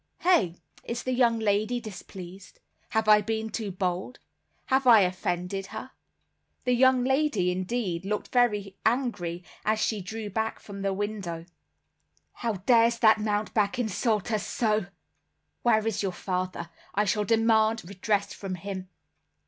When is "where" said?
15.61-15.85